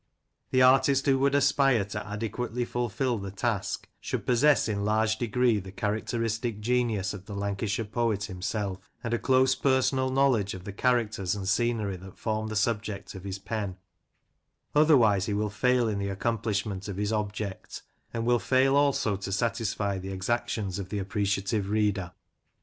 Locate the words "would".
1.19-1.35